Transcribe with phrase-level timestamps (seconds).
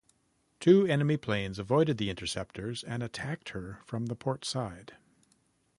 [0.59, 4.95] Two enemy planes avoided the interceptors and attacked her from the portside.